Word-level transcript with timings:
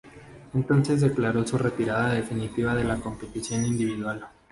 Entonces 0.55 1.01
declaró 1.01 1.45
su 1.45 1.59
retirada 1.59 2.11
definitiva 2.15 2.73
de 2.73 2.83
la 2.83 2.95
competición 2.95 3.67
individual. 3.67 4.27